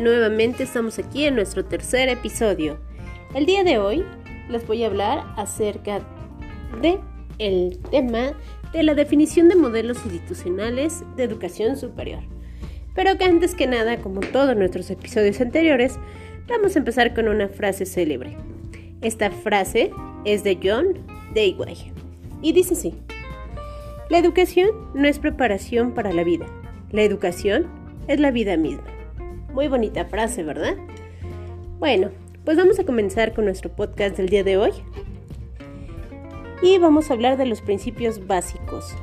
Nuevamente 0.00 0.62
estamos 0.62 1.00
aquí 1.00 1.24
en 1.24 1.34
nuestro 1.34 1.64
tercer 1.64 2.08
episodio. 2.08 2.78
El 3.34 3.44
día 3.44 3.64
de 3.64 3.78
hoy 3.78 4.04
les 4.48 4.64
voy 4.64 4.84
a 4.84 4.86
hablar 4.86 5.24
acerca 5.36 5.98
de 6.80 7.00
el 7.38 7.80
tema 7.90 8.34
de 8.72 8.84
la 8.84 8.94
definición 8.94 9.48
de 9.48 9.56
modelos 9.56 9.98
institucionales 10.04 11.02
de 11.16 11.24
educación 11.24 11.76
superior. 11.76 12.20
Pero 12.94 13.10
antes 13.10 13.56
que 13.56 13.66
nada, 13.66 13.96
como 13.96 14.20
todos 14.20 14.56
nuestros 14.56 14.90
episodios 14.90 15.40
anteriores, 15.40 15.98
vamos 16.46 16.76
a 16.76 16.78
empezar 16.78 17.12
con 17.12 17.26
una 17.26 17.48
frase 17.48 17.84
célebre. 17.84 18.36
Esta 19.00 19.32
frase 19.32 19.90
es 20.24 20.44
de 20.44 20.56
John 20.62 21.04
Dewey 21.34 21.92
y 22.42 22.52
dice 22.52 22.74
así: 22.74 22.94
La 24.08 24.18
educación 24.18 24.70
no 24.94 25.08
es 25.08 25.18
preparación 25.18 25.94
para 25.94 26.12
la 26.12 26.22
vida. 26.22 26.46
La 26.92 27.02
educación 27.02 27.66
es 28.06 28.20
la 28.20 28.30
vida 28.30 28.56
misma. 28.56 28.97
Muy 29.52 29.68
bonita 29.68 30.04
frase, 30.04 30.42
¿verdad? 30.42 30.76
Bueno, 31.78 32.10
pues 32.44 32.56
vamos 32.56 32.78
a 32.78 32.84
comenzar 32.84 33.34
con 33.34 33.44
nuestro 33.44 33.70
podcast 33.74 34.16
del 34.16 34.28
día 34.28 34.44
de 34.44 34.56
hoy. 34.56 34.72
Y 36.62 36.78
vamos 36.78 37.10
a 37.10 37.14
hablar 37.14 37.36
de 37.36 37.46
los 37.46 37.62
principios 37.62 38.26
básicos 38.26 38.94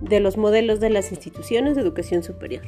de 0.00 0.20
los 0.20 0.36
modelos 0.36 0.80
de 0.80 0.90
las 0.90 1.10
instituciones 1.10 1.74
de 1.74 1.82
educación 1.82 2.22
superior. 2.22 2.62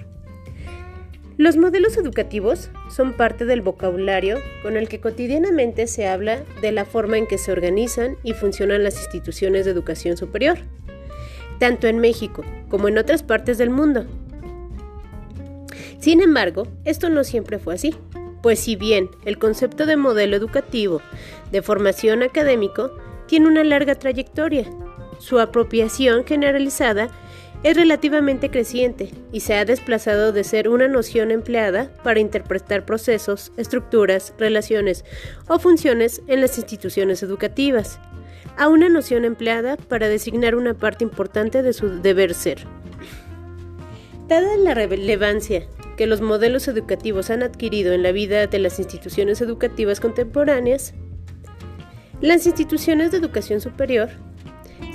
Los 1.36 1.56
modelos 1.56 1.96
educativos 1.96 2.70
son 2.90 3.14
parte 3.14 3.46
del 3.46 3.62
vocabulario 3.62 4.38
con 4.62 4.76
el 4.76 4.88
que 4.88 5.00
cotidianamente 5.00 5.86
se 5.86 6.06
habla 6.06 6.42
de 6.60 6.72
la 6.72 6.84
forma 6.84 7.16
en 7.16 7.26
que 7.26 7.38
se 7.38 7.52
organizan 7.52 8.16
y 8.22 8.34
funcionan 8.34 8.84
las 8.84 8.98
instituciones 8.98 9.64
de 9.64 9.70
educación 9.70 10.16
superior, 10.18 10.58
tanto 11.58 11.86
en 11.86 11.98
México 11.98 12.44
como 12.68 12.88
en 12.88 12.98
otras 12.98 13.22
partes 13.22 13.56
del 13.56 13.70
mundo. 13.70 14.06
Sin 16.00 16.22
embargo, 16.22 16.66
esto 16.86 17.10
no 17.10 17.24
siempre 17.24 17.58
fue 17.58 17.74
así, 17.74 17.94
pues 18.42 18.58
si 18.58 18.74
bien 18.74 19.10
el 19.26 19.38
concepto 19.38 19.84
de 19.84 19.96
modelo 19.96 20.34
educativo 20.34 21.02
de 21.52 21.60
formación 21.60 22.22
académico 22.22 22.90
tiene 23.26 23.48
una 23.48 23.64
larga 23.64 23.94
trayectoria, 23.94 24.64
su 25.18 25.38
apropiación 25.38 26.24
generalizada 26.24 27.08
es 27.62 27.76
relativamente 27.76 28.50
creciente 28.50 29.10
y 29.30 29.40
se 29.40 29.54
ha 29.54 29.66
desplazado 29.66 30.32
de 30.32 30.44
ser 30.44 30.70
una 30.70 30.88
noción 30.88 31.30
empleada 31.30 31.92
para 32.02 32.20
interpretar 32.20 32.86
procesos, 32.86 33.52
estructuras, 33.58 34.32
relaciones 34.38 35.04
o 35.46 35.58
funciones 35.58 36.22
en 36.26 36.40
las 36.40 36.56
instituciones 36.56 37.22
educativas, 37.22 38.00
a 38.56 38.68
una 38.68 38.88
noción 38.88 39.26
empleada 39.26 39.76
para 39.76 40.08
designar 40.08 40.54
una 40.54 40.72
parte 40.72 41.04
importante 41.04 41.62
de 41.62 41.74
su 41.74 42.00
deber 42.00 42.32
ser. 42.32 42.66
Dada 44.26 44.56
la 44.56 44.72
relevancia 44.72 45.66
que 46.00 46.06
los 46.06 46.22
modelos 46.22 46.66
educativos 46.66 47.28
han 47.28 47.42
adquirido 47.42 47.92
en 47.92 48.02
la 48.02 48.10
vida 48.10 48.46
de 48.46 48.58
las 48.58 48.78
instituciones 48.78 49.42
educativas 49.42 50.00
contemporáneas, 50.00 50.94
las 52.22 52.46
instituciones 52.46 53.10
de 53.10 53.18
educación 53.18 53.60
superior 53.60 54.08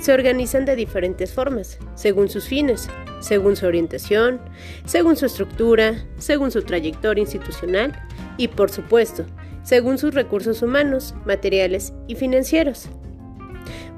se 0.00 0.12
organizan 0.12 0.64
de 0.64 0.74
diferentes 0.74 1.32
formas, 1.32 1.78
según 1.94 2.28
sus 2.28 2.46
fines, 2.46 2.88
según 3.20 3.54
su 3.54 3.66
orientación, 3.66 4.40
según 4.84 5.14
su 5.14 5.26
estructura, 5.26 6.04
según 6.18 6.50
su 6.50 6.62
trayectoria 6.62 7.22
institucional 7.22 7.92
y, 8.36 8.48
por 8.48 8.68
supuesto, 8.68 9.26
según 9.62 9.98
sus 9.98 10.12
recursos 10.12 10.60
humanos, 10.60 11.14
materiales 11.24 11.92
y 12.08 12.16
financieros. 12.16 12.88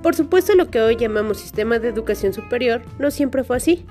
Por 0.02 0.14
supuesto, 0.14 0.54
lo 0.54 0.70
que 0.70 0.82
hoy 0.82 0.96
llamamos 0.96 1.40
sistema 1.40 1.78
de 1.78 1.88
educación 1.88 2.34
superior 2.34 2.82
no 2.98 3.10
siempre 3.10 3.44
fue 3.44 3.56
así, 3.56 3.86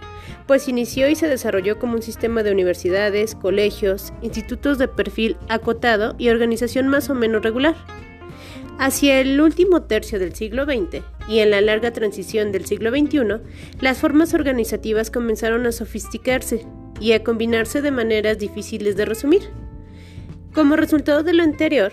pues 0.47 0.67
inició 0.67 1.09
y 1.09 1.15
se 1.15 1.27
desarrolló 1.27 1.77
como 1.77 1.95
un 1.95 2.01
sistema 2.01 2.41
de 2.41 2.51
universidades, 2.51 3.35
colegios, 3.35 4.13
institutos 4.21 4.77
de 4.77 4.87
perfil 4.87 5.37
acotado 5.49 6.15
y 6.17 6.29
organización 6.29 6.87
más 6.87 7.09
o 7.09 7.15
menos 7.15 7.43
regular. 7.43 7.75
Hacia 8.79 9.19
el 9.19 9.41
último 9.41 9.83
tercio 9.83 10.19
del 10.19 10.35
siglo 10.35 10.65
XX 10.65 11.03
y 11.27 11.39
en 11.39 11.51
la 11.51 11.61
larga 11.61 11.91
transición 11.91 12.51
del 12.51 12.65
siglo 12.65 12.91
XXI, 12.91 13.41
las 13.81 13.97
formas 13.97 14.33
organizativas 14.33 15.11
comenzaron 15.11 15.65
a 15.65 15.71
sofisticarse 15.71 16.65
y 16.99 17.11
a 17.11 17.23
combinarse 17.23 17.81
de 17.81 17.91
maneras 17.91 18.37
difíciles 18.37 18.95
de 18.95 19.05
resumir. 19.05 19.49
Como 20.53 20.75
resultado 20.75 21.23
de 21.23 21.33
lo 21.33 21.43
anterior, 21.43 21.91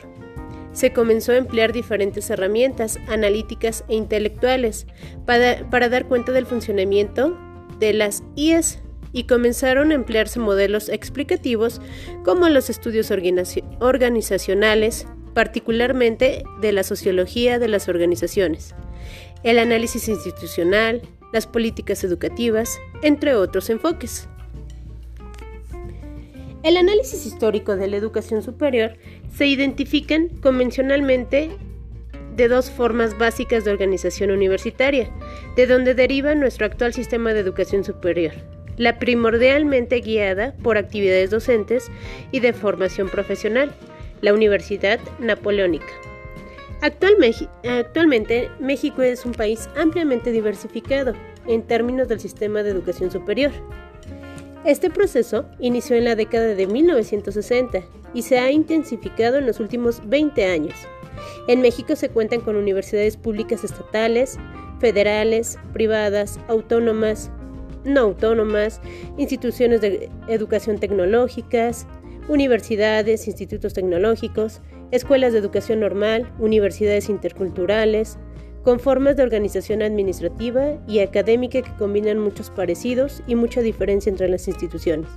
se 0.72 0.92
comenzó 0.92 1.32
a 1.32 1.36
emplear 1.36 1.72
diferentes 1.72 2.28
herramientas 2.30 2.98
analíticas 3.08 3.84
e 3.88 3.94
intelectuales 3.94 4.86
para, 5.24 5.88
dar 5.88 6.06
cuenta 6.06 6.32
del 6.32 6.46
funcionamiento 6.46 7.38
de 7.78 7.92
las 7.92 8.22
IES 8.36 8.80
y 9.12 9.24
comenzaron 9.24 9.92
a 9.92 9.94
emplearse 9.94 10.40
modelos 10.40 10.88
explicativos 10.88 11.80
como 12.24 12.48
los 12.48 12.68
estudios 12.68 13.10
organizacionales, 13.10 15.06
particularmente 15.34 16.44
de 16.60 16.72
la 16.72 16.82
sociología 16.82 17.58
de 17.58 17.68
las 17.68 17.88
organizaciones, 17.88 18.74
el 19.44 19.58
análisis 19.58 20.08
institucional, 20.08 21.02
las 21.32 21.46
políticas 21.46 22.02
educativas, 22.04 22.78
entre 23.02 23.34
otros 23.34 23.70
enfoques. 23.70 24.28
El 26.64 26.76
análisis 26.76 27.26
histórico 27.26 27.76
de 27.76 27.88
la 27.88 27.96
educación 27.96 28.42
superior 28.42 28.96
se 29.36 29.46
identifican 29.46 30.28
convencionalmente 30.40 31.50
de 32.34 32.48
dos 32.48 32.70
formas 32.70 33.16
básicas 33.16 33.64
de 33.64 33.70
organización 33.70 34.30
universitaria, 34.30 35.10
de 35.56 35.66
donde 35.66 35.94
deriva 35.94 36.34
nuestro 36.34 36.66
actual 36.66 36.92
sistema 36.92 37.32
de 37.32 37.40
educación 37.40 37.84
superior. 37.84 38.32
La 38.76 38.98
primordialmente 38.98 40.00
guiada 40.00 40.54
por 40.62 40.76
actividades 40.76 41.30
docentes 41.30 41.90
y 42.32 42.40
de 42.40 42.52
formación 42.52 43.08
profesional, 43.08 43.72
la 44.20 44.34
Universidad 44.34 44.98
Napoleónica. 45.20 45.92
Actualmente, 46.80 48.50
México 48.58 49.02
es 49.02 49.24
un 49.24 49.32
país 49.32 49.68
ampliamente 49.76 50.32
diversificado 50.32 51.14
en 51.46 51.62
términos 51.62 52.08
del 52.08 52.20
sistema 52.20 52.62
de 52.62 52.70
educación 52.70 53.10
superior. 53.10 53.52
Este 54.64 54.90
proceso 54.90 55.46
inició 55.58 55.96
en 55.96 56.04
la 56.04 56.16
década 56.16 56.48
de 56.48 56.66
1960 56.66 57.82
y 58.12 58.22
se 58.22 58.38
ha 58.38 58.50
intensificado 58.50 59.38
en 59.38 59.46
los 59.46 59.60
últimos 59.60 60.06
20 60.08 60.46
años. 60.46 60.74
En 61.48 61.60
México 61.60 61.96
se 61.96 62.08
cuentan 62.08 62.40
con 62.40 62.56
universidades 62.56 63.16
públicas 63.16 63.64
estatales, 63.64 64.38
federales, 64.80 65.58
privadas, 65.72 66.38
autónomas, 66.48 67.30
no 67.84 68.00
autónomas, 68.00 68.80
instituciones 69.18 69.80
de 69.80 70.10
educación 70.28 70.78
tecnológicas, 70.78 71.86
universidades, 72.28 73.26
institutos 73.26 73.74
tecnológicos, 73.74 74.62
escuelas 74.90 75.32
de 75.32 75.38
educación 75.38 75.80
normal, 75.80 76.32
universidades 76.38 77.08
interculturales, 77.08 78.18
con 78.62 78.80
formas 78.80 79.16
de 79.16 79.22
organización 79.22 79.82
administrativa 79.82 80.82
y 80.88 81.00
académica 81.00 81.60
que 81.60 81.76
combinan 81.76 82.18
muchos 82.18 82.48
parecidos 82.50 83.22
y 83.26 83.34
mucha 83.34 83.60
diferencia 83.60 84.10
entre 84.10 84.28
las 84.28 84.48
instituciones. 84.48 85.08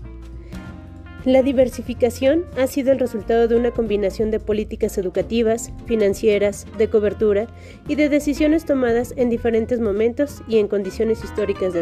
La 1.28 1.44
diversificación 1.44 2.46
ha 2.58 2.68
sido 2.68 2.94
el 2.94 3.00
resultado 3.00 3.50
de 3.50 3.58
una 3.58 3.72
combinación 3.72 4.32
de 4.32 4.40
políticas 4.40 4.98
educativas, 4.98 5.74
financieras, 5.86 6.66
de 6.78 6.90
cobertura 6.90 7.48
y 7.86 7.96
de 7.96 8.08
decisiones 8.08 8.64
tomadas 8.64 9.14
en 9.18 9.30
diferentes 9.30 9.82
momentos 9.82 10.42
y 10.48 10.58
en 10.58 10.70
condiciones 10.70 11.26
históricas 11.26 11.74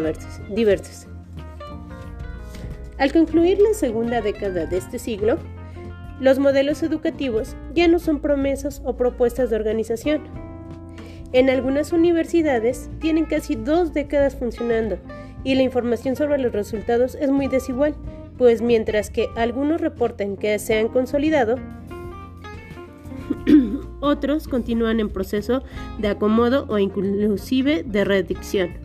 diversas. 0.50 1.07
Al 2.97 3.13
concluir 3.13 3.61
la 3.61 3.75
segunda 3.75 4.19
década 4.19 4.66
de 4.66 4.78
este 4.78 4.97
siglo, 4.97 5.38
los 6.19 6.39
modelos 6.39 6.81
educativos 6.81 7.55
ya 7.75 7.88
no 7.88 8.00
son 8.00 8.22
promesas 8.22 8.81
o 8.84 8.97
propuestas 8.97 9.51
de 9.51 9.57
organización, 9.57 10.23
en 11.34 11.52
algunas 11.52 11.91
universidades 11.91 12.90
tienen 12.99 13.25
casi 13.25 13.55
dos 13.55 13.93
décadas 13.93 14.35
funcionando 14.35 14.97
y 15.43 15.53
la 15.53 15.61
información 15.61 16.16
sobre 16.16 16.40
los 16.40 16.52
resultados 16.52 17.14
es 17.14 17.29
muy 17.29 17.47
desigual, 17.47 17.93
pues 18.37 18.61
mientras 18.61 19.09
que 19.09 19.29
algunos 19.35 19.82
reportan 19.82 20.37
que 20.37 20.59
se 20.59 20.78
han 20.78 20.87
consolidado, 20.87 21.58
otros 23.99 24.47
continúan 24.47 24.99
en 24.99 25.09
proceso 25.09 25.64
de 25.99 26.09
acomodo 26.09 26.66
o 26.67 26.78
inclusive 26.78 27.84
de 27.84 28.03
redicción. 28.03 28.84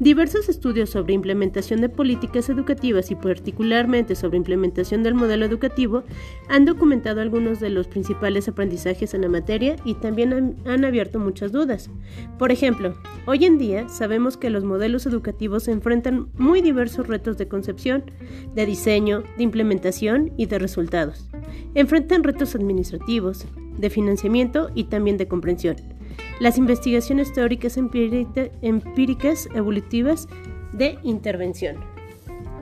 Diversos 0.00 0.48
estudios 0.48 0.90
sobre 0.90 1.14
implementación 1.14 1.80
de 1.80 1.88
políticas 1.88 2.48
educativas 2.48 3.10
y 3.10 3.14
particularmente 3.14 4.14
sobre 4.14 4.38
implementación 4.38 5.02
del 5.02 5.14
modelo 5.14 5.44
educativo 5.44 6.02
han 6.48 6.64
documentado 6.64 7.20
algunos 7.20 7.60
de 7.60 7.70
los 7.70 7.86
principales 7.86 8.48
aprendizajes 8.48 9.14
en 9.14 9.22
la 9.22 9.28
materia 9.28 9.76
y 9.84 9.94
también 9.94 10.56
han, 10.64 10.84
abierto 10.84 11.18
muchas 11.18 11.52
dudas. 11.52 11.90
Por 12.38 12.50
ejemplo, 12.50 12.94
hoy 13.26 13.44
en 13.44 13.58
día 13.58 13.88
sabemos 13.88 14.36
que 14.36 14.50
los 14.50 14.64
modelos 14.64 15.06
educativos 15.06 15.68
enfrentan 15.68 16.28
muy 16.36 16.62
diversos 16.62 17.06
retos 17.06 17.38
de 17.38 17.46
concepción, 17.46 18.04
de 18.54 18.66
diseño, 18.66 19.22
de 19.36 19.44
implementación 19.44 20.32
y 20.36 20.46
de 20.46 20.58
resultados. 20.58 21.28
Enfrentan 21.74 22.24
retos 22.24 22.54
administrativos, 22.54 23.46
de 23.78 23.90
financiamiento 23.90 24.70
y 24.74 24.84
también 24.84 25.16
de 25.16 25.28
comprensión 25.28 25.76
las 26.40 26.58
investigaciones 26.58 27.32
teóricas 27.32 27.76
empíricas 27.76 29.48
evolutivas 29.54 30.28
de 30.72 30.98
intervención. 31.02 31.76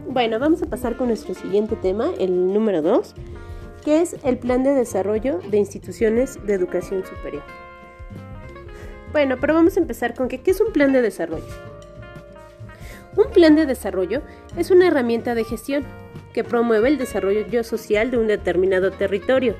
Bueno, 0.09 0.39
vamos 0.39 0.63
a 0.63 0.67
pasar 0.67 0.97
con 0.97 1.09
nuestro 1.09 1.35
siguiente 1.35 1.77
tema, 1.77 2.11
el 2.19 2.53
número 2.53 2.83
2, 2.83 3.15
que 3.85 4.01
es 4.01 4.17
el 4.25 4.39
Plan 4.39 4.65
de 4.65 4.75
Desarrollo 4.75 5.39
de 5.51 5.59
Instituciones 5.59 6.39
de 6.47 6.55
Educación 6.55 7.05
Superior. 7.05 7.43
Bueno, 9.13 9.37
pero 9.41 9.55
vamos 9.55 9.77
a 9.77 9.81
empezar 9.81 10.15
con 10.15 10.29
que, 10.29 10.41
¿qué 10.41 10.51
es 10.51 10.61
un 10.61 10.73
plan 10.73 10.93
de 10.93 11.03
desarrollo? 11.03 11.45
Un 13.17 13.31
plan 13.33 13.57
de 13.57 13.67
desarrollo 13.67 14.23
es 14.57 14.71
una 14.71 14.87
herramienta 14.87 15.35
de 15.35 15.45
gestión 15.45 15.85
que 16.33 16.45
promueve 16.45 16.89
el 16.89 16.99
desarrollo 16.99 17.65
social 17.65 18.11
de 18.11 18.19
un 18.19 18.29
determinado 18.29 18.93
territorio. 18.93 19.57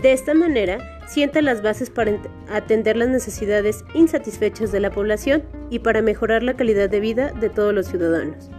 De 0.00 0.12
esta 0.12 0.32
manera, 0.34 0.93
sienta 1.06 1.42
las 1.42 1.62
bases 1.62 1.90
para 1.90 2.18
atender 2.50 2.96
las 2.96 3.08
necesidades 3.08 3.84
insatisfechas 3.94 4.72
de 4.72 4.80
la 4.80 4.90
población 4.90 5.42
y 5.70 5.80
para 5.80 6.02
mejorar 6.02 6.42
la 6.42 6.54
calidad 6.54 6.88
de 6.88 7.00
vida 7.00 7.32
de 7.32 7.50
todos 7.50 7.74
los 7.74 7.86
ciudadanos. 7.86 8.50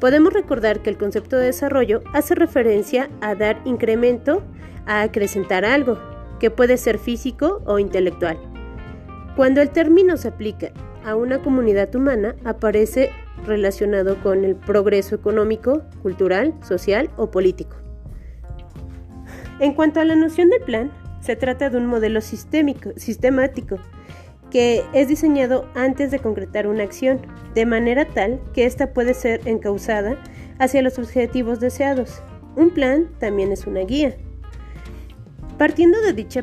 Podemos 0.00 0.32
recordar 0.32 0.80
que 0.80 0.90
el 0.90 0.96
concepto 0.96 1.36
de 1.36 1.46
desarrollo 1.46 2.02
hace 2.14 2.34
referencia 2.34 3.10
a 3.20 3.34
dar 3.34 3.60
incremento, 3.64 4.42
a 4.86 5.02
acrecentar 5.02 5.64
algo, 5.64 5.98
que 6.38 6.50
puede 6.50 6.78
ser 6.78 6.98
físico 6.98 7.62
o 7.66 7.78
intelectual. 7.78 8.38
Cuando 9.36 9.60
el 9.60 9.70
término 9.70 10.16
se 10.16 10.28
aplica 10.28 10.72
a 11.04 11.14
una 11.14 11.40
comunidad 11.42 11.94
humana, 11.94 12.34
aparece 12.44 13.10
relacionado 13.46 14.16
con 14.22 14.44
el 14.44 14.56
progreso 14.56 15.14
económico, 15.14 15.82
cultural, 16.02 16.54
social 16.62 17.10
o 17.16 17.30
político. 17.30 17.76
En 19.60 19.74
cuanto 19.74 20.00
a 20.00 20.04
la 20.04 20.16
noción 20.16 20.48
de 20.48 20.60
plan, 20.60 20.90
se 21.20 21.36
trata 21.36 21.70
de 21.70 21.76
un 21.76 21.86
modelo 21.86 22.20
sistémico, 22.20 22.90
sistemático 22.96 23.78
que 24.50 24.84
es 24.92 25.08
diseñado 25.08 25.68
antes 25.74 26.10
de 26.10 26.18
concretar 26.18 26.66
una 26.66 26.82
acción, 26.82 27.20
de 27.54 27.66
manera 27.66 28.04
tal 28.04 28.40
que 28.52 28.64
ésta 28.64 28.92
puede 28.92 29.14
ser 29.14 29.40
encauzada 29.46 30.16
hacia 30.58 30.82
los 30.82 30.98
objetivos 30.98 31.60
deseados. 31.60 32.22
Un 32.56 32.70
plan 32.70 33.08
también 33.18 33.52
es 33.52 33.66
una 33.66 33.80
guía. 33.80 34.16
Partiendo 35.56 36.00
de 36.00 36.12
dicha 36.12 36.42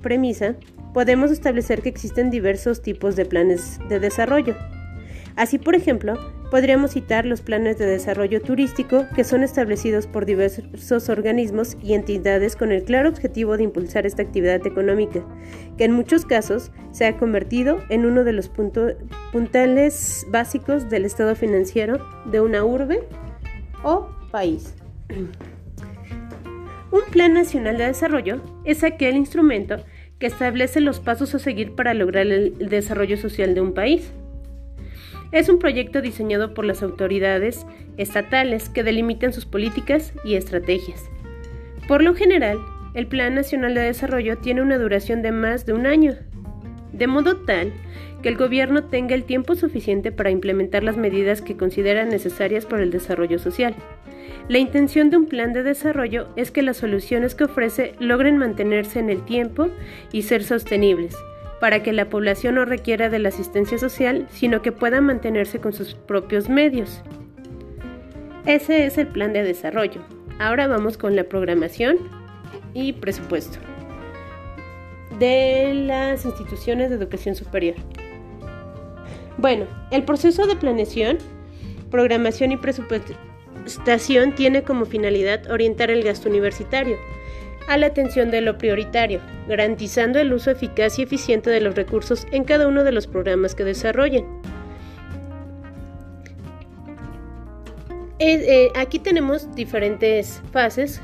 premisa, 0.00 0.56
podemos 0.94 1.30
establecer 1.30 1.82
que 1.82 1.88
existen 1.88 2.30
diversos 2.30 2.80
tipos 2.80 3.16
de 3.16 3.26
planes 3.26 3.78
de 3.88 4.00
desarrollo. 4.00 4.56
Así, 5.36 5.58
por 5.58 5.74
ejemplo, 5.74 6.14
Podríamos 6.52 6.90
citar 6.90 7.24
los 7.24 7.40
planes 7.40 7.78
de 7.78 7.86
desarrollo 7.86 8.42
turístico 8.42 9.06
que 9.16 9.24
son 9.24 9.42
establecidos 9.42 10.06
por 10.06 10.26
diversos 10.26 11.08
organismos 11.08 11.78
y 11.82 11.94
entidades 11.94 12.56
con 12.56 12.72
el 12.72 12.84
claro 12.84 13.08
objetivo 13.08 13.56
de 13.56 13.62
impulsar 13.62 14.04
esta 14.04 14.20
actividad 14.20 14.66
económica, 14.66 15.24
que 15.78 15.84
en 15.84 15.92
muchos 15.92 16.26
casos 16.26 16.70
se 16.90 17.06
ha 17.06 17.16
convertido 17.16 17.78
en 17.88 18.04
uno 18.04 18.22
de 18.22 18.34
los 18.34 18.50
puntales 18.50 20.26
básicos 20.28 20.90
del 20.90 21.06
estado 21.06 21.34
financiero 21.36 22.06
de 22.26 22.42
una 22.42 22.62
urbe 22.66 23.08
o 23.82 24.10
país. 24.30 24.74
Un 26.90 27.02
plan 27.10 27.32
nacional 27.32 27.78
de 27.78 27.86
desarrollo 27.86 28.42
es 28.66 28.84
aquel 28.84 29.16
instrumento 29.16 29.76
que 30.18 30.26
establece 30.26 30.82
los 30.82 31.00
pasos 31.00 31.34
a 31.34 31.38
seguir 31.38 31.74
para 31.74 31.94
lograr 31.94 32.26
el 32.26 32.68
desarrollo 32.68 33.16
social 33.16 33.54
de 33.54 33.62
un 33.62 33.72
país. 33.72 34.12
Es 35.32 35.48
un 35.48 35.58
proyecto 35.58 36.02
diseñado 36.02 36.52
por 36.52 36.66
las 36.66 36.82
autoridades 36.82 37.66
estatales 37.96 38.68
que 38.68 38.82
delimitan 38.82 39.32
sus 39.32 39.46
políticas 39.46 40.12
y 40.24 40.34
estrategias. 40.34 41.10
Por 41.88 42.02
lo 42.02 42.14
general, 42.14 42.58
el 42.94 43.06
Plan 43.06 43.34
Nacional 43.34 43.74
de 43.74 43.80
Desarrollo 43.80 44.36
tiene 44.36 44.60
una 44.60 44.76
duración 44.76 45.22
de 45.22 45.32
más 45.32 45.64
de 45.64 45.72
un 45.72 45.86
año, 45.86 46.16
de 46.92 47.06
modo 47.06 47.38
tal 47.38 47.72
que 48.22 48.28
el 48.28 48.36
gobierno 48.36 48.84
tenga 48.84 49.14
el 49.14 49.24
tiempo 49.24 49.54
suficiente 49.54 50.12
para 50.12 50.30
implementar 50.30 50.84
las 50.84 50.98
medidas 50.98 51.40
que 51.40 51.56
considera 51.56 52.04
necesarias 52.04 52.66
para 52.66 52.82
el 52.82 52.90
desarrollo 52.90 53.38
social. 53.38 53.74
La 54.48 54.58
intención 54.58 55.08
de 55.08 55.16
un 55.16 55.26
plan 55.26 55.54
de 55.54 55.62
desarrollo 55.62 56.28
es 56.36 56.50
que 56.50 56.62
las 56.62 56.76
soluciones 56.76 57.34
que 57.34 57.44
ofrece 57.44 57.94
logren 57.98 58.36
mantenerse 58.36 58.98
en 58.98 59.08
el 59.08 59.24
tiempo 59.24 59.68
y 60.12 60.22
ser 60.22 60.44
sostenibles, 60.44 61.16
para 61.62 61.84
que 61.84 61.92
la 61.92 62.10
población 62.10 62.56
no 62.56 62.64
requiera 62.64 63.08
de 63.08 63.20
la 63.20 63.28
asistencia 63.28 63.78
social, 63.78 64.26
sino 64.32 64.62
que 64.62 64.72
pueda 64.72 65.00
mantenerse 65.00 65.60
con 65.60 65.72
sus 65.72 65.94
propios 65.94 66.48
medios. 66.48 67.02
Ese 68.46 68.84
es 68.84 68.98
el 68.98 69.06
plan 69.06 69.32
de 69.32 69.44
desarrollo. 69.44 70.00
Ahora 70.40 70.66
vamos 70.66 70.98
con 70.98 71.14
la 71.14 71.22
programación 71.22 71.98
y 72.74 72.94
presupuesto 72.94 73.60
de 75.20 75.72
las 75.86 76.24
instituciones 76.24 76.90
de 76.90 76.96
educación 76.96 77.36
superior. 77.36 77.76
Bueno, 79.38 79.66
el 79.92 80.02
proceso 80.02 80.48
de 80.48 80.56
planeación, 80.56 81.18
programación 81.92 82.50
y 82.50 82.56
presupuestación 82.56 84.34
tiene 84.34 84.64
como 84.64 84.84
finalidad 84.84 85.48
orientar 85.48 85.92
el 85.92 86.02
gasto 86.02 86.28
universitario 86.28 86.96
a 87.68 87.76
la 87.76 87.86
atención 87.86 88.30
de 88.30 88.40
lo 88.40 88.58
prioritario, 88.58 89.20
garantizando 89.48 90.18
el 90.18 90.32
uso 90.32 90.50
eficaz 90.50 90.98
y 90.98 91.02
eficiente 91.02 91.50
de 91.50 91.60
los 91.60 91.74
recursos 91.74 92.26
en 92.32 92.44
cada 92.44 92.68
uno 92.68 92.84
de 92.84 92.92
los 92.92 93.06
programas 93.06 93.54
que 93.54 93.64
desarrollen. 93.64 94.26
Eh, 98.18 98.70
aquí 98.76 99.00
tenemos 99.00 99.52
diferentes 99.56 100.40
fases 100.52 101.00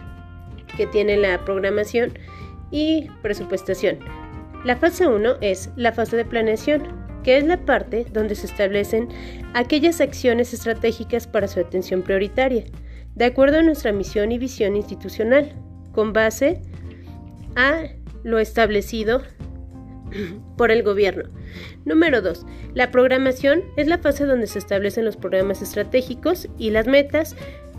que 0.77 0.87
tiene 0.87 1.17
la 1.17 1.45
programación 1.45 2.13
y 2.71 3.09
presupuestación. 3.23 3.99
La 4.65 4.77
fase 4.77 5.09
1 5.09 5.39
es 5.41 5.71
la 5.75 5.93
fase 5.93 6.17
de 6.17 6.25
planeación, 6.25 6.83
que 7.25 7.39
es 7.39 7.45
la 7.45 7.57
parte 7.65 8.07
donde 8.13 8.37
se 8.37 8.47
establecen 8.47 9.09
aquellas 9.55 10.01
acciones 10.01 10.53
estratégicas 10.55 11.27
para 11.27 11.49
su 11.49 11.59
atención 11.59 12.03
prioritaria, 12.03 12.65
de 13.15 13.25
acuerdo 13.25 13.59
a 13.59 13.63
nuestra 13.63 13.93
misión 13.93 14.31
y 14.31 14.39
visión 14.39 14.77
institucional 14.77 15.53
con 15.93 16.13
base 16.13 16.61
a 17.57 17.85
lo 18.25 18.39
establecido 18.39 19.23
por 20.57 20.71
el 20.71 20.83
gobierno. 20.83 21.25
Número 21.85 22.23
2. 22.23 22.47
La 22.75 22.91
programación 22.91 23.63
es 23.77 23.87
la 23.87 23.99
fase 23.99 24.25
donde 24.25 24.47
se 24.47 24.59
establecen 24.59 25.05
los 25.05 25.17
programas 25.17 25.63
estratégicos 25.63 26.49
y 26.59 26.71
las 26.71 26.87
metas 26.87 27.37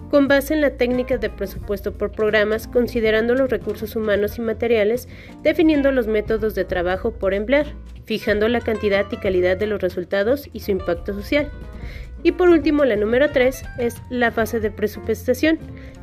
con 0.10 0.28
base 0.28 0.56
en 0.56 0.62
la 0.62 0.72
técnica 0.72 1.18
de 1.18 1.30
presupuesto 1.30 1.94
por 1.94 2.12
programas, 2.12 2.68
considerando 2.68 3.36
los 3.36 3.50
recursos 3.50 3.96
humanos 3.96 4.38
y 4.38 4.42
materiales, 4.42 5.08
definiendo 5.44 5.92
los 5.92 6.08
métodos 6.08 6.56
de 6.56 6.66
trabajo 6.66 7.12
por 7.12 7.34
emplear, 7.34 7.68
fijando 8.06 8.48
la 8.48 8.60
cantidad 8.60 9.06
y 9.12 9.18
calidad 9.18 9.57
de 9.57 9.68
los 9.68 9.81
resultados 9.81 10.50
y 10.52 10.62
su 10.62 10.72
impacto 10.72 11.14
social. 11.14 11.52
Y 12.21 12.33
por 12.33 12.49
último, 12.49 12.83
la 12.83 12.97
número 12.97 13.31
3 13.31 13.64
es 13.78 13.95
la 14.09 14.31
fase 14.31 14.59
de 14.59 14.71
presupuestación. 14.71 15.57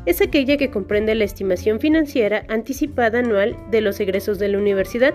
Es 0.07 0.23
aquella 0.23 0.57
que 0.57 0.71
comprende 0.71 1.15
la 1.15 1.25
estimación 1.25 1.79
financiera 1.79 2.45
anticipada 2.49 3.19
anual 3.19 3.57
de 3.71 3.81
los 3.83 4.01
egresos 4.01 4.39
de 4.39 4.49
la 4.49 4.59
universidad, 4.59 5.15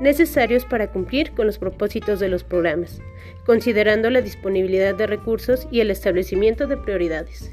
necesarios 0.00 0.64
para 0.66 0.90
cumplir 0.90 1.30
con 1.32 1.46
los 1.46 1.58
propósitos 1.58 2.20
de 2.20 2.28
los 2.28 2.44
programas, 2.44 3.00
considerando 3.46 4.10
la 4.10 4.20
disponibilidad 4.20 4.94
de 4.94 5.06
recursos 5.06 5.66
y 5.70 5.80
el 5.80 5.90
establecimiento 5.90 6.66
de 6.66 6.76
prioridades. 6.76 7.52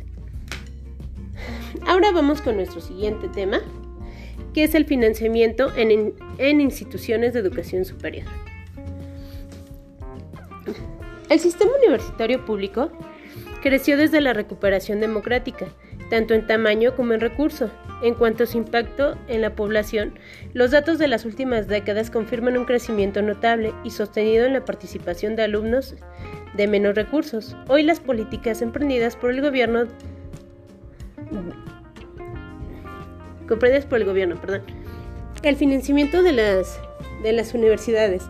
Ahora 1.86 2.12
vamos 2.12 2.42
con 2.42 2.58
nuestro 2.58 2.82
siguiente 2.82 3.30
tema, 3.30 3.62
que 4.54 4.64
es 4.66 4.76
el 4.76 4.86
financiamiento 4.86 5.72
en, 5.78 6.14
en 6.40 6.62
instituciones 6.62 7.34
de 7.34 7.40
educación 7.40 7.86
superior. 7.86 8.26
El 11.32 11.40
sistema 11.40 11.72
universitario 11.82 12.46
público 12.46 12.92
creció 13.62 13.96
desde 13.96 14.20
la 14.20 14.34
recuperación 14.34 15.00
democrática, 15.00 15.68
tanto 16.10 16.34
en 16.34 16.46
tamaño 16.46 16.94
como 16.94 17.14
en 17.14 17.22
recurso. 17.22 17.72
En 18.04 18.16
cuanto 18.16 18.44
a 18.44 18.48
su 18.48 18.58
impacto 18.58 19.16
en 19.30 19.40
la 19.40 19.56
población, 19.56 20.20
los 20.52 20.72
datos 20.72 21.00
de 21.00 21.08
las 21.08 21.24
últimas 21.24 21.70
décadas 21.70 22.12
confirman 22.12 22.58
un 22.58 22.66
crecimiento 22.66 23.22
notable 23.22 23.74
y 23.86 23.92
sostenido 23.92 24.46
en 24.46 24.52
la 24.52 24.66
participación 24.66 25.38
de 25.38 25.44
alumnos 25.44 25.96
de 26.58 26.68
menos 26.68 26.96
recursos. 26.96 27.56
Hoy 27.70 27.84
las 27.84 28.02
políticas 28.02 28.62
emprendidas 28.62 29.16
por 29.16 29.32
el 29.32 29.40
gobierno 29.40 29.86
comprendidas 33.48 33.86
por 33.86 34.00
el 34.00 34.06
gobierno, 34.06 34.36
perdón. 34.42 34.64
El 35.44 35.56
financiamiento 35.56 36.24
de 36.24 36.34
las 36.34 36.78
de 37.24 37.32
las 37.32 37.54
universidades 37.54 38.30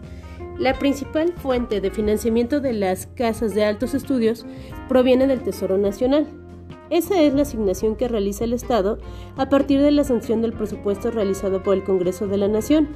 la 0.58 0.77
principal 0.77 1.34
fuente 1.34 1.81
de 1.81 1.91
financiamiento 1.91 2.60
de 2.60 2.74
las 2.74 3.08
casas 3.08 3.55
de 3.55 3.65
altos 3.65 3.93
estudios 3.93 4.46
proviene 4.88 5.27
del 5.27 5.41
Tesoro 5.41 5.77
Nacional. 5.77 6.27
Esa 6.89 7.22
es 7.22 7.34
la 7.34 7.43
asignación 7.43 7.96
que 7.96 8.10
realiza 8.10 8.43
el 8.43 8.53
Estado 8.53 8.98
a 9.38 9.50
partir 9.50 9.81
de 9.81 9.91
la 9.91 10.03
sanción 10.03 10.41
del 10.41 10.53
presupuesto 10.53 11.10
realizado 11.10 11.63
por 11.63 11.75
el 11.75 11.84
Congreso 11.84 12.27
de 12.27 12.38
la 12.38 12.50
Nación. 12.50 12.89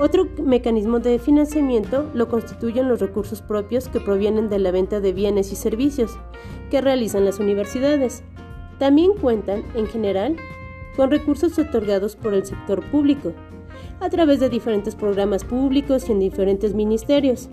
Otro 0.00 0.28
mecanismo 0.42 0.98
de 0.98 1.18
financiamiento 1.18 2.10
lo 2.14 2.28
constituyen 2.28 2.88
los 2.88 3.00
recursos 3.00 3.40
propios 3.40 3.88
que 3.88 4.00
provienen 4.00 4.48
de 4.48 4.58
la 4.58 4.70
venta 4.70 5.00
de 5.00 5.12
bienes 5.12 5.52
y 5.52 5.56
servicios 5.56 6.18
que 6.70 6.80
realizan 6.80 7.24
las 7.24 7.38
universidades. 7.38 8.22
También 8.78 9.12
cuentan, 9.14 9.64
en 9.74 9.86
general, 9.86 10.36
con 10.96 11.10
recursos 11.10 11.58
otorgados 11.58 12.16
por 12.16 12.34
el 12.34 12.44
sector 12.44 12.84
público, 12.90 13.32
a 14.00 14.08
través 14.08 14.40
de 14.40 14.48
diferentes 14.48 14.94
programas 14.94 15.44
públicos 15.44 16.08
y 16.08 16.12
en 16.12 16.20
diferentes 16.20 16.74
ministerios, 16.74 17.48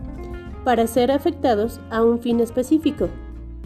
para 0.64 0.88
ser 0.88 1.12
afectados 1.12 1.80
a 1.90 2.04
un 2.04 2.20
fin 2.20 2.40
específico. 2.40 3.10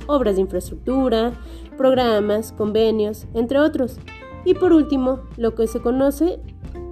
obras 0.07 0.35
de 0.35 0.41
infraestructura, 0.41 1.33
programas, 1.77 2.51
convenios, 2.51 3.27
entre 3.35 3.59
otros. 3.59 3.99
Y 4.43 4.55
por 4.55 4.73
último, 4.73 5.19
lo 5.37 5.53
que 5.53 5.67
se 5.67 5.81
conoce 5.81 6.39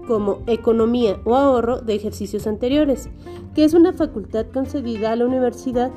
como 0.08 0.44
economía 0.46 1.20
o 1.26 1.36
ahorro 1.36 1.82
de 1.82 1.96
ejercicios 1.96 2.46
anteriores, 2.46 3.10
que 3.56 3.64
es 3.64 3.74
una 3.74 3.92
facultad 3.92 4.46
concedida 4.54 5.12
a 5.12 5.16
la 5.16 5.26
universidad 5.26 5.92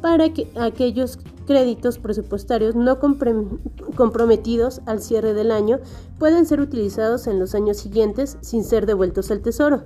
para 0.00 0.32
que 0.32 0.48
aquellos 0.58 1.18
créditos 1.50 1.98
presupuestarios 1.98 2.76
no 2.76 3.00
comprometidos 3.00 4.82
al 4.86 5.02
cierre 5.02 5.34
del 5.34 5.50
año 5.50 5.80
pueden 6.16 6.46
ser 6.46 6.60
utilizados 6.60 7.26
en 7.26 7.40
los 7.40 7.56
años 7.56 7.76
siguientes 7.78 8.38
sin 8.40 8.62
ser 8.62 8.86
devueltos 8.86 9.32
al 9.32 9.40
tesoro. 9.40 9.82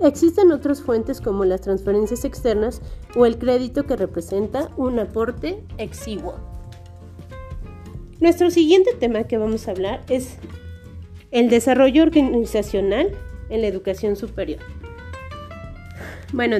Existen 0.00 0.50
otras 0.50 0.82
fuentes 0.82 1.20
como 1.20 1.44
las 1.44 1.60
transferencias 1.60 2.24
externas 2.24 2.82
o 3.14 3.24
el 3.24 3.38
crédito 3.38 3.84
que 3.84 3.94
representa 3.94 4.72
un 4.76 4.98
aporte 4.98 5.64
exiguo. 5.78 6.34
Nuestro 8.18 8.50
siguiente 8.50 8.90
tema 8.98 9.22
que 9.22 9.38
vamos 9.38 9.68
a 9.68 9.70
hablar 9.70 10.02
es 10.08 10.38
el 11.30 11.50
desarrollo 11.50 12.02
organizacional 12.02 13.12
en 13.48 13.60
la 13.60 13.68
educación 13.68 14.16
superior. 14.16 14.58
Bueno, 16.32 16.56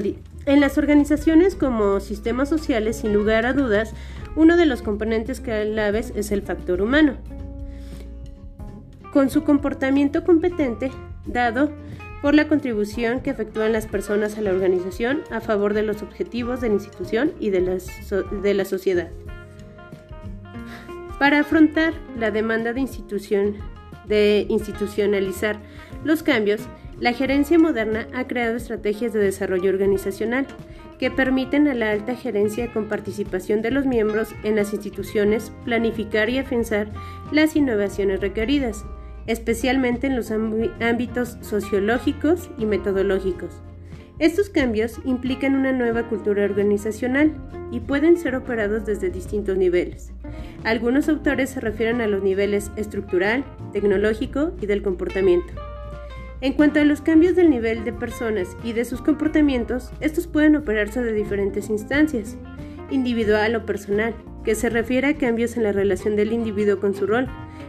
en 0.46 0.60
las 0.60 0.78
organizaciones 0.78 1.54
como 1.54 2.00
sistemas 2.00 2.48
sociales, 2.48 2.96
sin 2.96 3.12
lugar 3.12 3.46
a 3.46 3.52
dudas, 3.52 3.92
uno 4.36 4.56
de 4.56 4.66
los 4.66 4.82
componentes 4.82 5.40
claves 5.40 6.12
es 6.16 6.30
el 6.32 6.42
factor 6.42 6.82
humano. 6.82 7.16
Con 9.12 9.28
su 9.28 9.42
comportamiento 9.44 10.24
competente, 10.24 10.90
dado 11.26 11.70
por 12.22 12.34
la 12.34 12.48
contribución 12.48 13.20
que 13.20 13.30
efectúan 13.30 13.72
las 13.72 13.86
personas 13.86 14.36
a 14.36 14.42
la 14.42 14.50
organización 14.50 15.22
a 15.30 15.40
favor 15.40 15.74
de 15.74 15.82
los 15.82 16.02
objetivos 16.02 16.60
de 16.60 16.68
la 16.68 16.74
institución 16.74 17.32
y 17.40 17.50
de 17.50 17.60
la, 17.60 17.78
de 18.42 18.54
la 18.54 18.64
sociedad. 18.64 19.08
Para 21.18 21.40
afrontar 21.40 21.92
la 22.18 22.30
demanda 22.30 22.72
de 22.72 22.80
institución 22.80 23.56
de 24.06 24.46
institucionalizar 24.48 25.58
los 26.04 26.22
cambios, 26.22 26.62
la 27.00 27.14
gerencia 27.14 27.58
moderna 27.58 28.06
ha 28.14 28.26
creado 28.26 28.56
estrategias 28.56 29.14
de 29.14 29.20
desarrollo 29.20 29.70
organizacional 29.70 30.46
que 30.98 31.10
permiten 31.10 31.66
a 31.66 31.74
la 31.74 31.92
alta 31.92 32.14
gerencia 32.14 32.70
con 32.72 32.88
participación 32.88 33.62
de 33.62 33.70
los 33.70 33.86
miembros 33.86 34.34
en 34.44 34.54
las 34.54 34.74
instituciones 34.74 35.50
planificar 35.64 36.28
y 36.28 36.36
afianzar 36.36 36.90
las 37.32 37.56
innovaciones 37.56 38.20
requeridas, 38.20 38.84
especialmente 39.26 40.08
en 40.08 40.16
los 40.16 40.30
ámbitos 40.30 41.38
sociológicos 41.40 42.50
y 42.58 42.66
metodológicos. 42.66 43.62
Estos 44.18 44.50
cambios 44.50 45.00
implican 45.06 45.54
una 45.54 45.72
nueva 45.72 46.06
cultura 46.06 46.44
organizacional 46.44 47.32
y 47.72 47.80
pueden 47.80 48.18
ser 48.18 48.36
operados 48.36 48.84
desde 48.84 49.08
distintos 49.08 49.56
niveles. 49.56 50.12
Algunos 50.64 51.08
autores 51.08 51.48
se 51.48 51.60
refieren 51.60 52.02
a 52.02 52.06
los 52.06 52.22
niveles 52.22 52.70
estructural, 52.76 53.42
tecnológico 53.72 54.52
y 54.60 54.66
del 54.66 54.82
comportamiento. 54.82 55.54
En 56.42 56.54
cuanto 56.54 56.80
a 56.80 56.84
los 56.84 57.02
cambios 57.02 57.36
del 57.36 57.50
nivel 57.50 57.84
de 57.84 57.92
personas 57.92 58.56
y 58.64 58.72
de 58.72 58.86
sus 58.86 59.02
comportamientos, 59.02 59.90
estos 60.00 60.26
pueden 60.26 60.56
operarse 60.56 61.02
de 61.02 61.12
diferentes 61.12 61.68
instancias, 61.68 62.38
individual 62.90 63.56
o 63.56 63.66
personal, 63.66 64.14
que 64.42 64.54
se 64.54 64.70
refiere 64.70 65.08
a 65.08 65.18
cambios 65.18 65.58
en 65.58 65.64
la 65.64 65.72
relación 65.72 66.16
del 66.16 66.32
individuo 66.32 66.80
con 66.80 66.94
su 66.94 67.06
rol, 67.06 67.28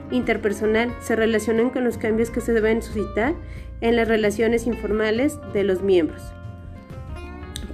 interpersonal, 0.09 0.93
se 1.01 1.17
relacionan 1.17 1.69
con 1.69 1.83
los 1.83 1.97
cambios 1.97 2.29
que 2.29 2.39
se 2.39 2.53
deben 2.53 2.81
suscitar 2.81 3.33
en 3.81 3.97
las 3.97 4.07
relaciones 4.07 4.65
informales 4.65 5.37
de 5.51 5.65
los 5.65 5.81
miembros. 5.81 6.21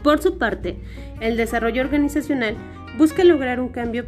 Por 0.02 0.20
su 0.20 0.40
parte, 0.40 0.78
el 1.22 1.38
desarrollo 1.38 1.84
organizacional 1.84 2.56
busca 2.98 3.24
lograr 3.24 3.60
un 3.60 3.70
cambio 3.70 4.06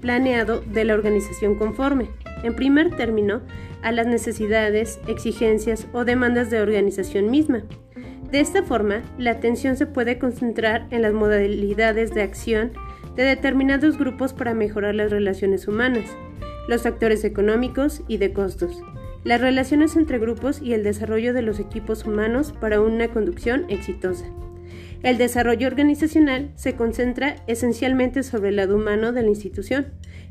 planeado 0.00 0.62
de 0.62 0.84
la 0.84 0.94
organización 0.94 1.54
conforme, 1.54 2.08
en 2.42 2.56
primer 2.56 2.90
término, 2.96 3.40
a 3.82 3.92
las 3.92 4.06
necesidades, 4.06 5.00
exigencias 5.06 5.86
o 5.92 6.04
demandas 6.04 6.50
de 6.50 6.60
organización 6.60 7.30
misma. 7.30 7.64
De 8.30 8.40
esta 8.40 8.62
forma, 8.62 9.02
la 9.18 9.30
atención 9.30 9.76
se 9.76 9.86
puede 9.86 10.18
concentrar 10.18 10.86
en 10.90 11.02
las 11.02 11.12
modalidades 11.12 12.12
de 12.12 12.22
acción 12.22 12.72
de 13.16 13.22
determinados 13.24 13.98
grupos 13.98 14.32
para 14.32 14.54
mejorar 14.54 14.94
las 14.94 15.10
relaciones 15.10 15.66
humanas, 15.66 16.04
los 16.68 16.82
factores 16.82 17.24
económicos 17.24 18.02
y 18.06 18.18
de 18.18 18.32
costos, 18.32 18.82
las 19.24 19.40
relaciones 19.40 19.96
entre 19.96 20.18
grupos 20.18 20.60
y 20.62 20.74
el 20.74 20.84
desarrollo 20.84 21.32
de 21.32 21.42
los 21.42 21.58
equipos 21.58 22.04
humanos 22.04 22.52
para 22.60 22.80
una 22.80 23.08
conducción 23.08 23.64
exitosa. 23.68 24.26
El 25.02 25.16
desarrollo 25.16 25.66
organizacional 25.66 26.50
se 26.56 26.74
concentra 26.74 27.36
esencialmente 27.46 28.22
sobre 28.22 28.50
el 28.50 28.56
lado 28.56 28.76
humano 28.76 29.12
de 29.12 29.22
la 29.22 29.28
institución, 29.28 29.86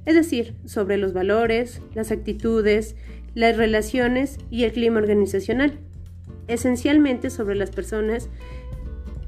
es 0.08 0.16
decir, 0.16 0.56
sobre 0.66 0.96
los 0.96 1.12
valores, 1.12 1.82
las 1.94 2.12
actitudes, 2.12 2.96
las 3.36 3.58
relaciones 3.58 4.38
y 4.50 4.64
el 4.64 4.72
clima 4.72 5.00
organizacional, 5.00 5.80
esencialmente 6.48 7.30
sobre 7.30 7.56
las 7.56 7.72
personas 7.72 8.30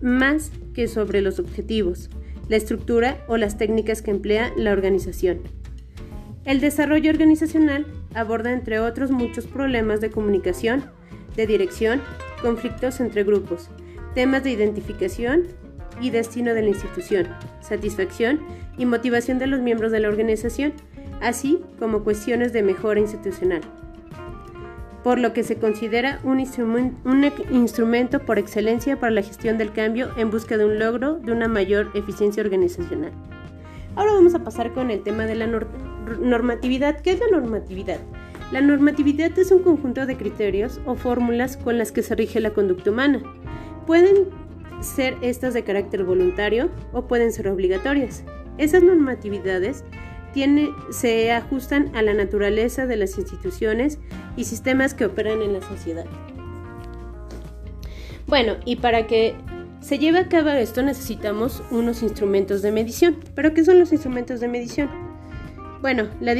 más 0.01 0.53
que 0.73 0.87
sobre 0.87 1.21
los 1.21 1.37
objetivos, 1.37 2.09
la 2.47 2.55
estructura 2.55 3.25
o 3.27 3.35
las 3.35 3.57
técnicas 3.57 4.01
que 4.01 4.11
emplea 4.11 4.53
la 4.55 4.71
organización. 4.71 5.41
El 6.45 6.61
desarrollo 6.61 7.11
organizacional 7.11 7.85
aborda 8.13 8.53
entre 8.53 8.79
otros 8.79 9.11
muchos 9.11 9.47
problemas 9.47 9.99
de 9.99 10.11
comunicación, 10.11 10.85
de 11.35 11.45
dirección, 11.45 12.01
conflictos 12.41 13.01
entre 13.01 13.25
grupos, 13.25 13.69
temas 14.15 14.45
de 14.45 14.51
identificación 14.51 15.43
y 16.01 16.09
destino 16.09 16.53
de 16.53 16.61
la 16.61 16.69
institución, 16.69 17.27
satisfacción 17.61 18.39
y 18.77 18.85
motivación 18.85 19.39
de 19.39 19.47
los 19.47 19.59
miembros 19.59 19.91
de 19.91 19.99
la 19.99 20.09
organización, 20.09 20.73
así 21.21 21.61
como 21.79 22.03
cuestiones 22.03 22.53
de 22.53 22.63
mejora 22.63 22.99
institucional, 22.99 23.61
por 25.03 25.19
lo 25.19 25.33
que 25.33 25.43
se 25.43 25.57
considera 25.57 26.19
un, 26.23 26.39
instrumento 27.51 28.19
por 28.19 28.39
excelencia 28.39 28.99
para 28.99 29.11
la 29.11 29.21
gestión 29.21 29.57
del 29.57 29.71
cambio 29.71 30.09
en 30.17 30.29
busca 30.29 30.57
de 30.57 30.65
un 30.65 30.79
logro 30.79 31.15
de 31.15 31.31
una 31.31 31.47
mayor 31.47 31.91
eficiencia 31.93 32.43
organizacional. 32.43 33.11
Ahora 33.95 34.13
vamos 34.13 34.33
a 34.35 34.43
pasar 34.43 34.71
con 34.71 34.91
el 34.91 35.01
tema 35.01 35.25
de 35.25 35.35
la 35.35 35.47
normatividad. 35.47 37.01
¿Qué 37.01 37.11
es 37.11 37.19
la 37.19 37.37
normatividad? 37.37 37.99
La 38.51 38.61
normatividad 38.61 39.37
es 39.37 39.51
un 39.51 39.59
conjunto 39.59 40.05
de 40.05 40.17
criterios 40.17 40.79
o 40.85 40.95
fórmulas 40.95 41.57
con 41.57 41.77
las 41.77 41.91
que 41.91 42.01
se 42.01 42.15
rige 42.15 42.39
la 42.39 42.51
conducta 42.51 42.89
humana. 42.89 43.21
Pueden 43.85 44.27
ser 44.81 45.17
estas 45.21 45.53
de 45.53 45.63
carácter 45.63 46.03
voluntario 46.03 46.69
o 46.93 47.07
pueden 47.07 47.31
ser 47.31 47.47
obligatorias. 47.47 48.23
Esas 48.57 48.83
normatividades 48.83 49.83
se 50.91 51.31
ajustan 51.31 51.95
a 51.95 52.01
la 52.01 52.13
naturaleza 52.13 52.85
de 52.85 52.97
las 52.97 53.17
instituciones 53.17 53.99
y 54.37 54.45
sistemas 54.45 54.93
que 54.93 55.05
operan 55.05 55.41
en 55.41 55.53
la 55.53 55.61
sociedad. 55.61 56.05
Bueno, 58.27 58.57
y 58.63 58.77
para 58.77 59.07
que 59.07 59.35
se 59.81 59.97
lleve 59.97 60.19
a 60.19 60.29
cabo 60.29 60.49
esto 60.49 60.83
necesitamos 60.83 61.63
unos 61.71 62.03
instrumentos 62.03 62.61
de 62.61 62.71
medición. 62.71 63.17
¿Pero 63.33 63.53
qué 63.53 63.65
son 63.65 63.79
los 63.79 63.91
instrumentos 63.91 64.39
de 64.39 64.47
medición? 64.47 65.08
Bueno, 65.81 66.09
la, 66.19 66.35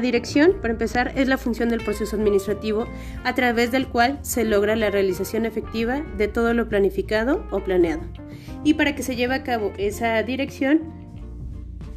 dirección, 0.00 0.54
para 0.60 0.72
empezar, 0.72 1.12
es 1.14 1.28
la 1.28 1.38
función 1.38 1.68
del 1.68 1.84
proceso 1.84 2.16
administrativo 2.16 2.88
a 3.22 3.32
través 3.34 3.70
del 3.70 3.86
cual 3.86 4.18
se 4.22 4.44
logra 4.44 4.74
la 4.74 4.90
realización 4.90 5.46
efectiva 5.46 6.02
de 6.18 6.26
todo 6.26 6.52
lo 6.52 6.68
planificado 6.68 7.46
o 7.52 7.60
planeado. 7.60 8.02
Y 8.64 8.74
para 8.74 8.96
que 8.96 9.04
se 9.04 9.14
lleve 9.14 9.36
a 9.36 9.44
cabo 9.44 9.72
esa 9.78 10.20
dirección, 10.24 10.80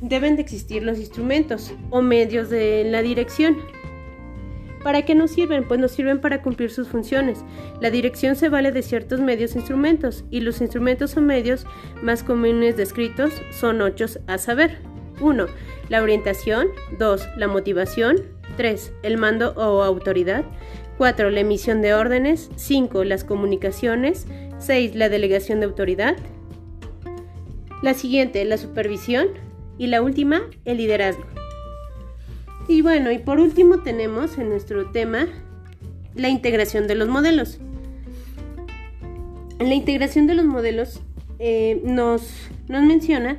deben 0.02 0.36
de 0.36 0.44
existir 0.44 0.84
los 0.84 1.00
instrumentos 1.00 1.74
o 1.90 2.04
medios 2.04 2.52
de 2.52 2.84
la 2.84 3.02
dirección. 3.02 3.58
¿Para 4.84 5.02
qué 5.06 5.16
nos 5.16 5.32
sirven? 5.32 5.68
Pues 5.68 5.80
nos 5.80 5.92
sirven 5.92 6.22
para 6.22 6.44
cumplir 6.44 6.70
sus 6.70 6.88
funciones. 6.88 7.44
La 7.82 7.90
dirección 7.90 8.36
se 8.36 8.50
vale 8.50 8.72
de 8.72 8.84
ciertos 8.84 9.20
medios 9.20 9.56
e 9.56 9.58
instrumentos 9.58 10.24
y 10.30 10.42
los 10.42 10.62
instrumentos 10.62 11.18
o 11.18 11.22
medios 11.22 11.66
más 12.04 12.22
comunes 12.22 12.78
descritos 12.78 13.34
son 13.50 13.82
ocho 13.82 14.06
a 14.28 14.38
saber. 14.38 14.95
1. 15.20 15.46
La 15.90 16.02
orientación. 16.02 16.68
2. 16.98 17.28
La 17.38 17.48
motivación. 17.48 18.18
3. 18.58 18.94
El 19.04 19.18
mando 19.18 19.54
o 19.56 19.84
autoridad. 19.84 20.46
4. 20.98 21.30
La 21.30 21.40
emisión 21.42 21.82
de 21.82 21.94
órdenes. 21.94 22.50
5. 22.56 23.04
Las 23.04 23.24
comunicaciones. 23.24 24.28
6. 24.60 24.96
La 24.96 25.10
delegación 25.10 25.60
de 25.60 25.66
autoridad. 25.66 26.16
La 27.82 27.94
siguiente, 27.94 28.44
la 28.46 28.58
supervisión. 28.58 29.28
Y 29.78 29.88
la 29.88 30.02
última, 30.02 30.42
el 30.64 30.78
liderazgo. 30.78 31.26
Y 32.68 32.82
bueno, 32.82 33.12
y 33.12 33.20
por 33.20 33.40
último 33.40 33.80
tenemos 33.80 34.38
en 34.38 34.50
nuestro 34.50 34.90
tema 34.90 35.28
la 36.16 36.30
integración 36.30 36.88
de 36.88 36.96
los 36.96 37.08
modelos. 37.08 37.60
La 39.60 39.74
integración 39.74 40.28
de 40.28 40.36
los 40.36 40.46
modelos 40.46 41.02
eh, 41.40 41.82
nos, 41.84 42.28
nos 42.68 42.84
menciona 42.84 43.38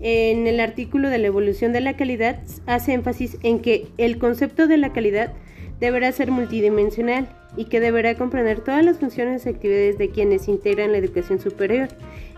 en 0.00 0.46
el 0.46 0.60
artículo 0.60 1.08
de 1.08 1.18
la 1.18 1.28
evolución 1.28 1.72
de 1.72 1.80
la 1.80 1.96
calidad 1.96 2.40
hace 2.66 2.92
énfasis 2.92 3.38
en 3.42 3.60
que 3.60 3.86
el 3.96 4.18
concepto 4.18 4.66
de 4.66 4.76
la 4.76 4.92
calidad 4.92 5.32
deberá 5.80 6.10
ser 6.12 6.30
multidimensional 6.30 7.28
y 7.56 7.66
que 7.66 7.80
deberá 7.80 8.16
comprender 8.16 8.60
todas 8.60 8.84
las 8.84 8.98
funciones 8.98 9.46
y 9.46 9.48
actividades 9.48 9.98
de 9.98 10.10
quienes 10.10 10.48
integran 10.48 10.92
la 10.92 10.98
educación 10.98 11.40
superior, 11.40 11.88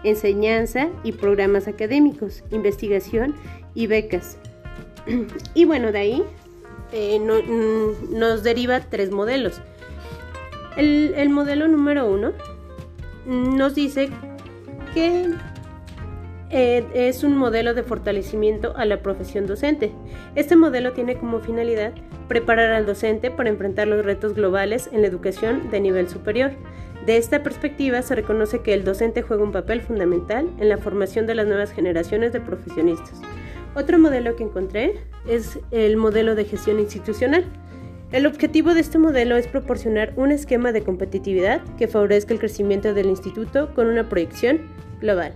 enseñanza 0.04 0.88
y 1.04 1.12
programas 1.12 1.68
académicos, 1.68 2.44
investigación 2.50 3.34
y 3.74 3.86
becas. 3.86 4.38
y 5.54 5.64
bueno, 5.64 5.92
de 5.92 5.98
ahí 5.98 6.22
eh, 6.92 7.18
mm, 7.18 8.18
nos 8.18 8.42
deriva 8.42 8.80
tres 8.80 9.10
modelos. 9.10 9.60
El, 10.76 11.14
el 11.16 11.30
modelo 11.30 11.68
número 11.68 12.06
uno 12.10 12.32
nos 13.26 13.74
dice 13.74 14.10
que 14.92 15.30
eh, 16.50 16.86
es 16.94 17.24
un 17.24 17.36
modelo 17.36 17.74
de 17.74 17.82
fortalecimiento 17.82 18.76
a 18.76 18.84
la 18.84 19.02
profesión 19.02 19.46
docente. 19.46 19.92
Este 20.34 20.54
modelo 20.54 20.92
tiene 20.92 21.16
como 21.16 21.40
finalidad 21.40 21.92
preparar 22.28 22.72
al 22.72 22.86
docente 22.86 23.30
para 23.30 23.50
enfrentar 23.50 23.88
los 23.88 24.04
retos 24.04 24.34
globales 24.34 24.88
en 24.92 25.02
la 25.02 25.08
educación 25.08 25.70
de 25.70 25.80
nivel 25.80 26.08
superior. 26.08 26.52
De 27.04 27.16
esta 27.16 27.42
perspectiva 27.42 28.02
se 28.02 28.14
reconoce 28.14 28.60
que 28.60 28.74
el 28.74 28.84
docente 28.84 29.22
juega 29.22 29.42
un 29.42 29.52
papel 29.52 29.80
fundamental 29.80 30.48
en 30.58 30.68
la 30.68 30.78
formación 30.78 31.26
de 31.26 31.34
las 31.34 31.46
nuevas 31.46 31.72
generaciones 31.72 32.32
de 32.32 32.40
profesionistas. 32.40 33.20
Otro 33.74 33.98
modelo 33.98 34.36
que 34.36 34.44
encontré 34.44 34.94
es 35.28 35.58
el 35.70 35.96
modelo 35.96 36.34
de 36.34 36.44
gestión 36.44 36.80
institucional. 36.80 37.44
El 38.12 38.26
objetivo 38.26 38.72
de 38.72 38.80
este 38.80 38.98
modelo 38.98 39.36
es 39.36 39.48
proporcionar 39.48 40.12
un 40.16 40.32
esquema 40.32 40.72
de 40.72 40.82
competitividad 40.82 41.60
que 41.76 41.88
favorezca 41.88 42.32
el 42.32 42.40
crecimiento 42.40 42.94
del 42.94 43.06
instituto 43.06 43.74
con 43.74 43.88
una 43.88 44.08
proyección 44.08 44.60
global. 45.00 45.34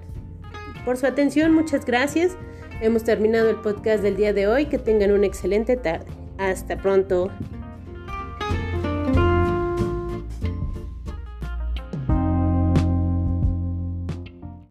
Por 0.85 0.97
su 0.97 1.07
atención, 1.07 1.53
muchas 1.53 1.85
gracias. 1.85 2.37
Hemos 2.81 3.05
terminado 3.05 3.51
el 3.51 3.57
podcast 3.57 4.03
del 4.03 4.17
día 4.17 4.33
de 4.33 4.49
hoy. 4.49 4.67
Que 4.67 4.79
tengan 4.79 5.13
una 5.13 5.27
excelente 5.27 5.77
tarde. 5.77 6.07
Hasta 6.39 6.77
pronto. 6.77 7.31